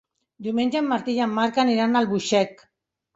Diumenge 0.45 0.79
en 0.79 0.87
Martí 0.93 1.13
i 1.17 1.21
en 1.25 1.35
Marc 1.39 1.59
aniran 1.65 1.93
a 1.93 2.01
Albuixec. 2.01 2.65